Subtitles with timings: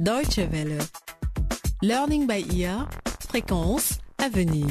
[0.00, 0.78] Deutsche Welle.
[1.82, 2.88] Learning by ear.
[3.28, 4.68] Fréquence à venir.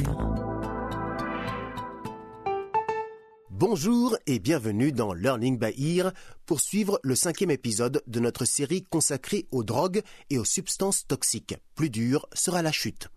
[3.49, 6.13] Bonjour et bienvenue dans Learning by Ear
[6.45, 11.57] pour suivre le cinquième épisode de notre série consacrée aux drogues et aux substances toxiques.
[11.75, 13.09] Plus dur sera la chute.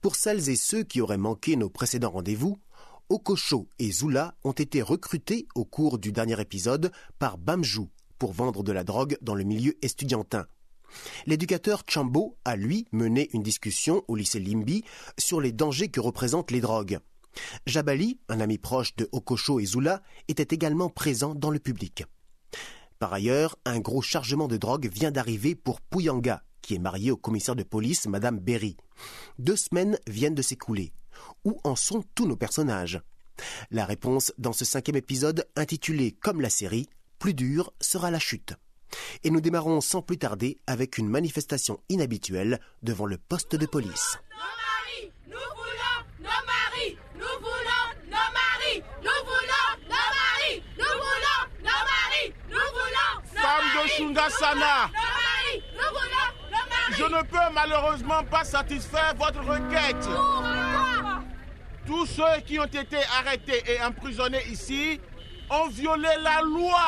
[0.00, 2.58] Pour celles et ceux qui auraient manqué nos précédents rendez-vous,
[3.08, 6.90] Okosho et Zula ont été recrutés au cours du dernier épisode
[7.20, 7.88] par Bamjou
[8.18, 10.48] pour vendre de la drogue dans le milieu estudiantin.
[11.26, 14.84] L'éducateur Chambo a, lui, mené une discussion au lycée Limbi
[15.18, 16.98] sur les dangers que représentent les drogues.
[17.66, 22.04] Jabali, un ami proche de Okosho et Zula, était également présent dans le public.
[22.98, 27.16] Par ailleurs, un gros chargement de drogue vient d'arriver pour Puyanga, qui est marié au
[27.16, 28.76] commissaire de police, Madame Berry.
[29.38, 30.92] Deux semaines viennent de s'écouler.
[31.44, 33.00] Où en sont tous nos personnages?
[33.70, 36.88] La réponse dans ce cinquième épisode intitulé comme la série
[37.18, 38.54] Plus dur sera la chute.
[39.24, 44.18] Et nous démarrons sans plus tarder avec une manifestation inhabituelle devant le poste de police.
[44.30, 50.84] Nos maris, nous voulons nos maris, nous voulons nos maris, nous voulons nos maris, nous
[50.84, 54.90] voulons nos maris, nous voulons nos Femme de maris, Shungasana,
[55.74, 56.96] nous voulons nos maris.
[56.98, 59.96] je ne peux malheureusement pas satisfaire votre requête.
[60.06, 61.22] Pourquoi
[61.86, 65.00] Tous ceux qui ont été arrêtés et emprisonnés ici
[65.50, 66.80] ont violé la loi.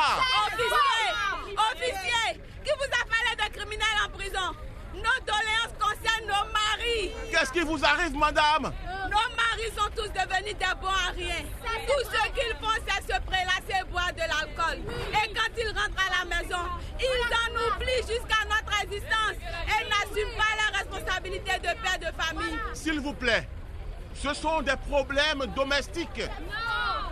[0.47, 4.55] Officier, officier, qui vous a parlé de criminels en prison
[4.93, 7.11] Nos doléances concernent nos maris.
[7.43, 8.71] Qu'est-ce qui vous arrive, madame?
[9.11, 11.43] Nos maris sont tous devenus des bons à rien.
[11.85, 14.79] Tout ce qu'ils font, c'est se prélasser et boire de l'alcool.
[15.11, 16.63] Et quand ils rentrent à la maison,
[17.01, 19.35] ils en oublient jusqu'à notre existence
[19.67, 22.57] et n'assument pas la responsabilité de père de famille.
[22.73, 23.45] S'il vous plaît,
[24.13, 26.23] ce sont des problèmes domestiques.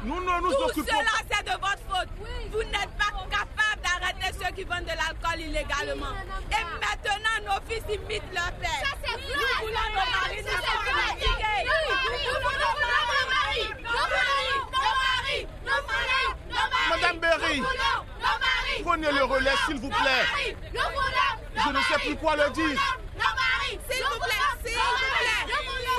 [0.03, 2.09] Nous ne nous Tout occupons cela, c'est de votre faute.
[2.53, 6.15] Vous n'êtes pas capable d'arrêter ceux qui vendent de l'alcool illégalement.
[6.51, 8.83] Et maintenant, nos fils imitent leur père.
[9.17, 11.61] Nous voulons nos maris, nous sommes fatigués.
[11.65, 16.89] Nous voulons nos maris, nos maris, nos maris, nos maris, nos maris.
[16.89, 17.57] Madame Berry.
[17.59, 18.83] Nous voulons nos maris.
[18.83, 20.23] Prenez le relais, s'il vous Nos plaît.
[20.31, 22.05] maris, nos Je ne sais maris.
[22.07, 22.79] plus quoi le dire.
[23.15, 25.45] Nos maris, S'il vous plaît, s'il vous plaît,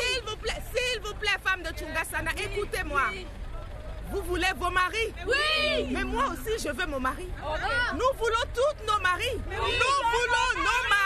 [0.00, 3.02] s'il vous plaît, s'il vous plaît, femme de Chungasana, écoutez-moi.
[4.10, 5.14] Vous voulez vos maris?
[5.26, 5.86] Oui.
[5.90, 7.30] Mais moi aussi, je veux mon mari.
[7.94, 9.40] Nous voulons toutes nos maris.
[9.46, 11.01] Nous voulons nos maris.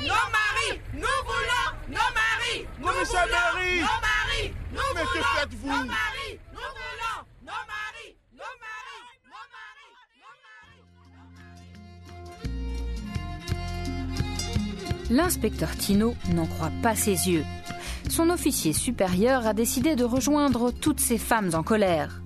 [0.00, 0.80] Nous voulons nos maris.
[0.94, 2.66] Nous voulons nos maris.
[2.78, 3.48] Nous voulons.
[3.80, 4.48] Nos maris.
[4.72, 5.66] Nous Mais que voulons faites-vous?
[5.66, 6.34] Nos maris.
[6.52, 8.12] Nous voulons nos maris.
[8.32, 9.02] Nos maris.
[9.24, 9.92] Nos maris.
[10.22, 10.36] Nos
[14.86, 15.10] maris.
[15.10, 17.44] L'inspecteur Tino n'en croit pas ses yeux.
[18.08, 22.22] Son officier supérieur a décidé de rejoindre toutes ces femmes en colère.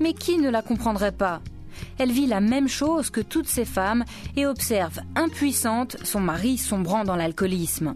[0.00, 1.40] Mais qui ne la comprendrait pas?
[1.98, 4.04] Elle vit la même chose que toutes ces femmes
[4.36, 7.94] et observe, impuissante, son mari sombrant dans l'alcoolisme.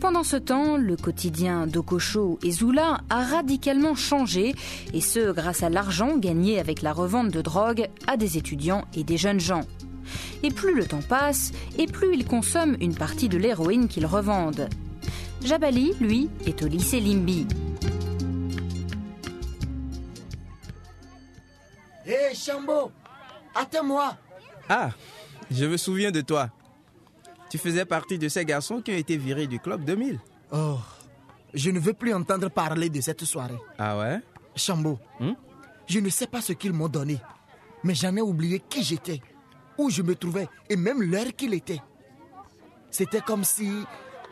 [0.00, 4.54] Pendant ce temps, le quotidien d'Okosho et Zula a radicalement changé,
[4.92, 9.04] et ce grâce à l'argent gagné avec la revente de drogue à des étudiants et
[9.04, 9.62] des jeunes gens.
[10.42, 14.68] Et plus le temps passe, et plus ils consomment une partie de l'héroïne qu'ils revendent.
[15.42, 17.46] Jabali, lui, est au lycée Limbi.
[22.36, 22.90] Chambo,
[23.54, 24.16] attends-moi.
[24.68, 24.90] Ah,
[25.50, 26.50] je me souviens de toi.
[27.50, 30.18] Tu faisais partie de ces garçons qui ont été virés du club 2000.
[30.52, 30.78] Oh,
[31.54, 33.58] je ne veux plus entendre parler de cette soirée.
[33.78, 34.20] Ah ouais?
[34.56, 35.32] Chambo, Hmm?
[35.86, 37.18] je ne sais pas ce qu'ils m'ont donné,
[37.84, 39.20] mais j'en ai oublié qui j'étais,
[39.78, 41.80] où je me trouvais et même l'heure qu'il était.
[42.90, 43.70] C'était comme si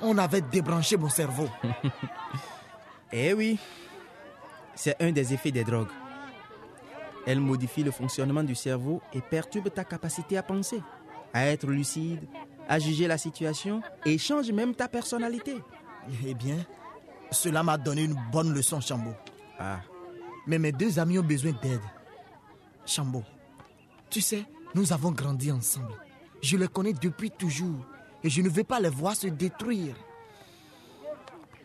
[0.00, 1.48] on avait débranché mon cerveau.
[3.16, 3.58] Eh oui,
[4.74, 5.86] c'est un des effets des drogues.
[7.26, 10.82] Elles modifient le fonctionnement du cerveau et perturbent ta capacité à penser,
[11.32, 12.20] à être lucide,
[12.68, 15.56] à juger la situation et changent même ta personnalité.
[16.26, 16.58] Eh bien,
[17.30, 19.12] cela m'a donné une bonne leçon, Chambo.
[19.58, 19.80] Ah,
[20.46, 21.80] Mais mes deux amis ont besoin d'aide.
[22.84, 23.22] Chambo,
[24.10, 25.92] tu sais, nous avons grandi ensemble.
[26.42, 27.86] Je les connais depuis toujours
[28.22, 29.96] et je ne veux pas les voir se détruire.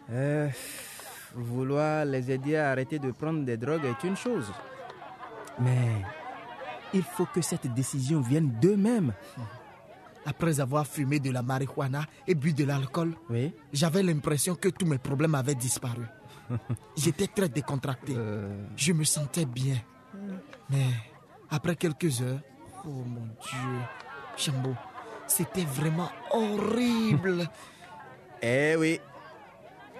[0.09, 0.47] euh,
[1.35, 4.51] vouloir les aider à arrêter de prendre des drogues est une chose.
[5.59, 6.01] Mais
[6.93, 9.13] il faut que cette décision vienne d'eux-mêmes.
[10.25, 14.85] Après avoir fumé de la marijuana et bu de l'alcool, Oui j'avais l'impression que tous
[14.85, 16.03] mes problèmes avaient disparu.
[16.97, 18.13] J'étais très décontracté.
[18.15, 19.77] Euh, Je me sentais bien.
[20.69, 20.85] Mais
[21.49, 22.41] après quelques heures,
[22.85, 23.79] oh mon Dieu,
[24.37, 24.73] Chambo,
[25.27, 27.47] c'était vraiment horrible.
[28.41, 29.01] Eh oui.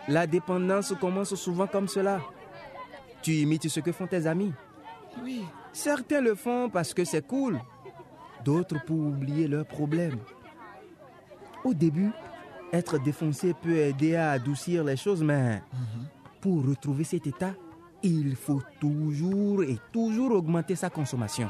[0.08, 2.22] La dépendance commence souvent comme cela.
[3.22, 4.54] Tu imites ce que font tes amis.
[5.24, 7.60] Oui, Certains le font parce que c'est cool.
[8.44, 10.18] D'autres pour oublier leurs problèmes.
[11.64, 12.12] Au début,
[12.72, 15.62] être défoncé peut aider à adoucir les choses, mais
[16.42, 17.54] pour retrouver cet état,
[18.02, 21.50] il faut toujours et toujours augmenter sa consommation.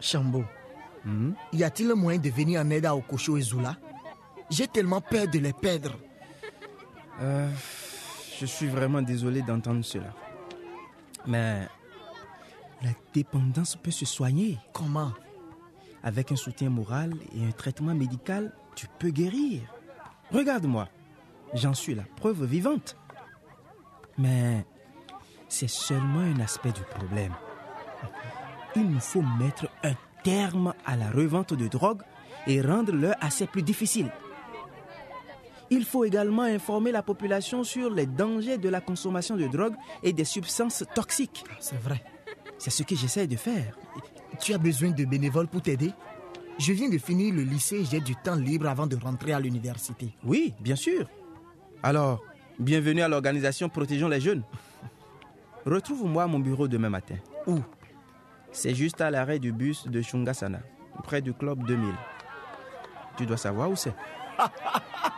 [0.00, 0.44] Chambo,
[1.04, 1.34] Hmm?
[1.52, 3.76] y a-t-il un moyen de venir en aide à Okosho et Zula
[4.50, 5.92] J'ai tellement peur de les perdre.
[7.20, 7.48] Euh,
[8.40, 10.12] je suis vraiment désolé d'entendre cela.
[11.26, 11.66] Mais
[12.82, 14.58] la dépendance peut se soigner.
[14.72, 15.12] Comment?
[16.02, 19.62] Avec un soutien moral et un traitement médical, tu peux guérir.
[20.32, 20.88] Regarde-moi,
[21.54, 22.96] j'en suis la preuve vivante.
[24.18, 24.64] Mais
[25.48, 27.34] c'est seulement un aspect du problème.
[28.74, 32.02] Il nous faut mettre un terme à la revente de drogue
[32.46, 34.10] et rendre leur assez plus difficile.
[35.70, 40.12] Il faut également informer la population sur les dangers de la consommation de drogue et
[40.12, 41.44] des substances toxiques.
[41.58, 42.02] C'est vrai.
[42.58, 43.76] C'est ce que j'essaie de faire.
[44.40, 45.92] Tu as besoin de bénévoles pour t'aider?
[46.58, 49.40] Je viens de finir le lycée et j'ai du temps libre avant de rentrer à
[49.40, 50.14] l'université.
[50.24, 51.06] Oui, bien sûr.
[51.82, 52.22] Alors,
[52.58, 54.42] bienvenue à l'organisation Protégeons les jeunes.
[55.66, 57.16] Retrouve-moi à mon bureau demain matin.
[57.46, 57.58] Où?
[58.52, 60.60] C'est juste à l'arrêt du bus de Shungasana,
[61.02, 61.92] près du club 2000.
[63.18, 63.94] Tu dois savoir où c'est.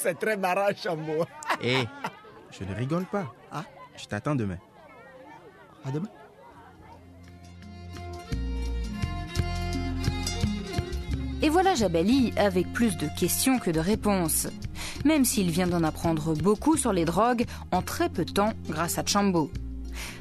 [0.00, 1.24] C'est très marrant, Chambo.
[1.60, 1.84] Hé,
[2.52, 3.34] je ne rigole pas.
[3.50, 3.64] Ah.
[3.96, 4.58] Je t'attends demain.
[5.84, 6.08] À demain.
[11.42, 14.46] Et voilà Jabali avec plus de questions que de réponses.
[15.04, 18.98] Même s'il vient d'en apprendre beaucoup sur les drogues en très peu de temps grâce
[18.98, 19.50] à Chambo.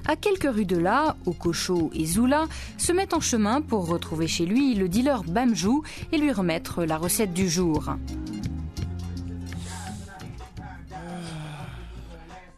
[0.07, 2.45] À quelques rues de là, Okosho et Zula
[2.79, 6.97] se mettent en chemin pour retrouver chez lui le dealer Bamjou et lui remettre la
[6.97, 7.95] recette du jour.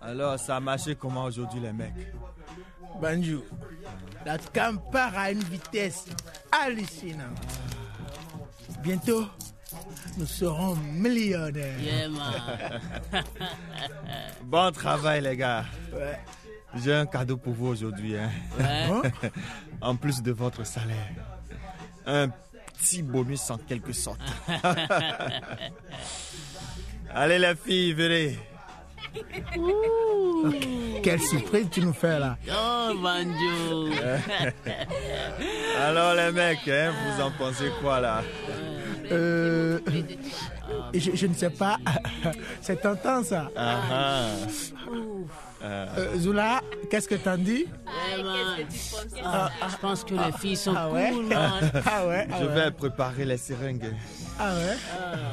[0.10, 1.94] Alors, ça a marché comment aujourd'hui, les mecs?
[3.00, 3.46] Banjo,
[4.26, 6.06] la cam part à une vitesse
[6.52, 7.38] hallucinante.
[8.82, 9.28] Bientôt,
[10.18, 12.10] nous serons millionnaires.
[14.44, 15.66] Bon travail, les gars.
[15.94, 16.20] Ouais.
[16.84, 18.18] J'ai un cadeau pour vous aujourd'hui.
[18.18, 18.32] hein.
[18.60, 19.04] Hein?
[19.82, 21.14] en plus de votre salaire.
[22.08, 22.30] Un
[22.80, 24.20] petit bonus en quelque sorte.
[27.14, 28.40] Allez, les filles, venez.
[31.04, 32.38] Quelle surprise tu nous fais là.
[32.50, 33.90] Oh, Banjo.
[35.82, 38.22] Alors, les mecs, hein, vous en pensez quoi là?
[39.12, 39.80] Euh,
[40.94, 41.78] je, je ne sais pas.
[42.62, 43.50] C'est tentant ça.
[43.56, 44.26] Ah, ah.
[45.62, 47.66] Euh, Zula, qu'est-ce que t'en dis?
[48.14, 48.34] Vraiment.
[49.26, 51.26] Ah, je pense que les filles sont Ah ouais cool.
[51.86, 52.54] Ah ouais ah Je ouais.
[52.54, 53.94] vais préparer les seringues.
[54.40, 54.78] Ah ouais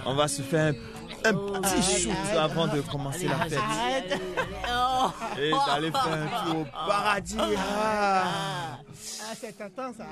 [0.05, 4.21] On va se faire un, un petit shoot avant de commencer la fête.
[4.69, 5.11] Oh.
[5.41, 7.37] Et d'aller faire un tour au paradis.
[7.39, 8.79] Ah.
[8.79, 10.07] Ah, c'est tentant ça.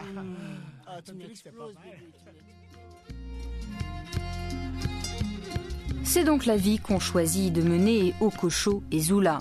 [0.87, 1.99] Ah, tu me dis que c'est pas vrai.
[6.05, 9.39] C'est donc la vie qu'ont choisi de mener Okosho et Zula.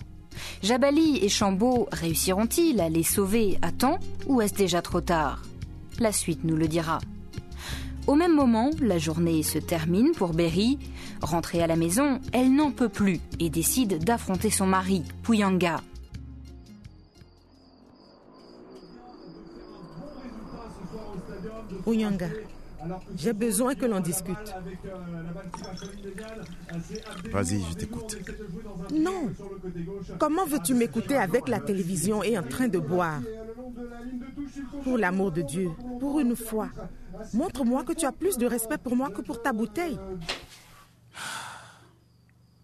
[0.61, 5.41] Jabali et Chambo réussiront-ils à les sauver à temps ou est-ce déjà trop tard?
[5.99, 6.99] La suite nous le dira.
[8.05, 10.77] Au même moment, la journée se termine pour Berry.
[11.21, 15.81] Rentrée à la maison, elle n'en peut plus et décide d'affronter son mari, Puyanga.
[21.85, 22.29] Ouyanga,
[23.17, 24.55] j'ai besoin que l'on discute.
[27.31, 28.17] Vas-y, je t'écoute.
[28.93, 29.31] Non.
[30.17, 33.21] Comment veux-tu m'écouter avec la télévision et en train de boire?
[34.83, 36.69] Pour l'amour de Dieu, pour une fois,
[37.33, 39.99] montre-moi que tu as plus de respect pour moi que pour ta bouteille.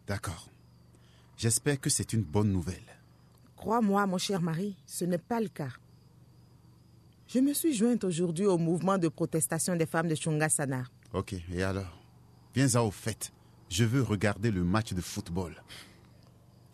[0.08, 0.50] D'accord.
[1.38, 2.84] J'espère que c'est une bonne nouvelle.
[3.56, 5.72] Crois-moi, mon cher mari, ce n'est pas le cas.
[7.27, 10.84] Je me suis jointe aujourd'hui au mouvement de protestation des femmes de Chungasana.
[11.13, 12.00] Ok, et alors?
[12.56, 13.32] Viens-en au fait.
[13.70, 15.63] Je veux regarder le match de football.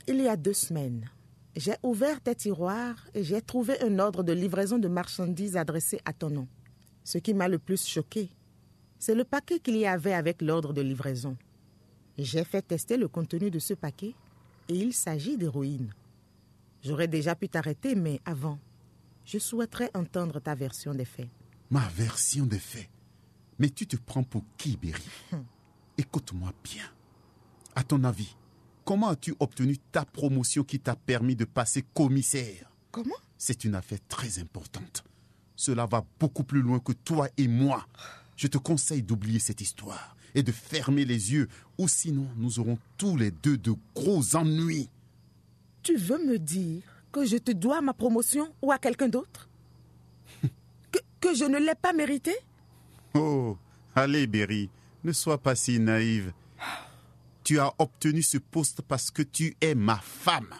[0.07, 1.09] Il y a deux semaines,
[1.55, 6.13] j'ai ouvert tes tiroirs et j'ai trouvé un ordre de livraison de marchandises adressé à
[6.13, 6.47] ton nom.
[7.05, 8.31] Ce qui m'a le plus choqué,
[8.97, 11.37] c'est le paquet qu'il y avait avec l'ordre de livraison.
[12.17, 14.15] J'ai fait tester le contenu de ce paquet
[14.67, 15.93] et il s'agit d'héroïne.
[16.81, 18.57] J'aurais déjà pu t'arrêter, mais avant,
[19.23, 21.29] je souhaiterais entendre ta version des faits.
[21.69, 22.89] Ma version des faits.
[23.59, 25.03] Mais tu te prends pour qui, Berry?
[25.99, 26.85] Écoute-moi bien.
[27.75, 28.35] À ton avis,
[28.83, 32.71] comment as-tu obtenu ta promotion qui t'a permis de passer commissaire?
[32.91, 33.15] Comment?
[33.37, 35.03] C'est une affaire très importante.
[35.55, 37.85] Cela va beaucoup plus loin que toi et moi.
[38.35, 41.47] Je te conseille d'oublier cette histoire et de fermer les yeux,
[41.77, 44.89] ou sinon nous aurons tous les deux de gros ennuis.
[45.81, 49.49] Tu veux me dire que je te dois ma promotion ou à quelqu'un d'autre?
[50.91, 52.33] Que, que je ne l'ai pas mérité?
[53.13, 53.57] Oh,
[53.95, 54.69] allez Berry,
[55.03, 56.33] ne sois pas si naïve.
[57.43, 60.53] Tu as obtenu ce poste parce que tu es ma femme.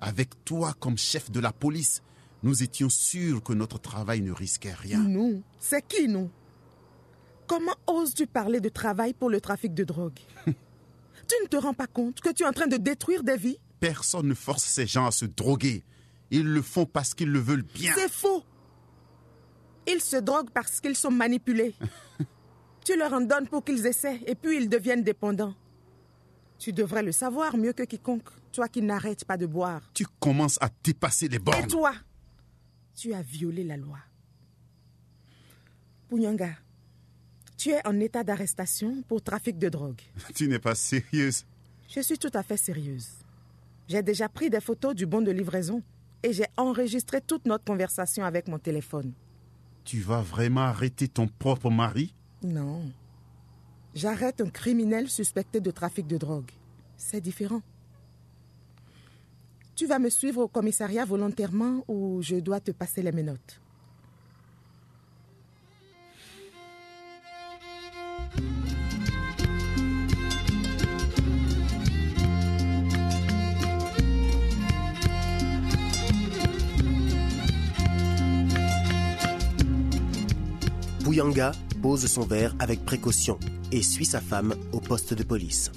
[0.00, 2.02] Avec toi comme chef de la police,
[2.42, 5.00] nous étions sûrs que notre travail ne risquait rien.
[5.00, 6.30] Nous C'est qui nous?
[7.46, 10.20] Comment oses-tu parler de travail pour le trafic de drogue?
[11.28, 13.58] Tu ne te rends pas compte que tu es en train de détruire des vies?
[13.78, 15.84] Personne ne force ces gens à se droguer.
[16.32, 17.92] Ils le font parce qu'ils le veulent bien.
[17.94, 18.42] C'est faux
[19.86, 21.74] Ils se droguent parce qu'ils sont manipulés.
[22.84, 25.54] tu leur en donnes pour qu'ils essaient et puis ils deviennent dépendants.
[26.58, 29.82] Tu devrais le savoir mieux que quiconque, toi qui n'arrêtes pas de boire.
[29.94, 31.62] Tu commences à dépasser les bornes.
[31.62, 31.92] Et toi
[33.00, 33.96] Tu as violé la loi.
[36.10, 36.50] Punyanga,
[37.56, 40.02] tu es en état d'arrestation pour trafic de drogue.
[40.34, 41.46] Tu n'es pas sérieuse.
[41.88, 43.08] Je suis tout à fait sérieuse.
[43.88, 45.82] J'ai déjà pris des photos du bon de livraison
[46.22, 49.14] et j'ai enregistré toute notre conversation avec mon téléphone.
[49.84, 52.14] Tu vas vraiment arrêter ton propre mari?
[52.42, 52.82] Non.
[53.94, 56.50] J'arrête un criminel suspecté de trafic de drogue.
[56.98, 57.62] C'est différent.
[59.80, 63.62] Tu vas me suivre au commissariat volontairement ou je dois te passer les menottes?
[81.02, 83.38] Bouyanga pose son verre avec précaution
[83.72, 85.70] et suit sa femme au poste de police.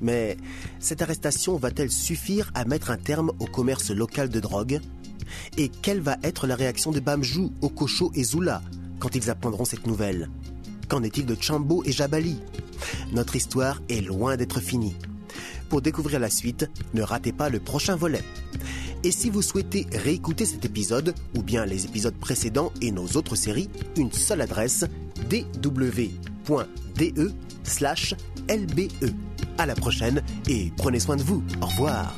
[0.00, 0.36] Mais
[0.78, 4.80] cette arrestation va-t-elle suffire à mettre un terme au commerce local de drogue?
[5.56, 8.62] Et quelle va être la réaction de Bamjou, Okosho et Zula
[8.98, 10.30] quand ils apprendront cette nouvelle?
[10.88, 12.40] Qu'en est-il de Chambo et Jabali?
[13.12, 14.96] Notre histoire est loin d'être finie.
[15.68, 18.22] Pour découvrir la suite, ne ratez pas le prochain volet.
[19.04, 23.36] Et si vous souhaitez réécouter cet épisode, ou bien les épisodes précédents et nos autres
[23.36, 24.84] séries, une seule adresse
[25.28, 26.10] dw.de
[27.64, 28.14] slash
[28.48, 28.88] lbe.
[29.58, 31.42] À la prochaine et prenez soin de vous.
[31.60, 32.14] Au revoir.